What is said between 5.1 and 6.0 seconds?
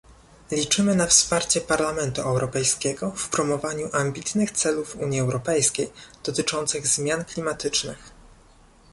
Europejskiej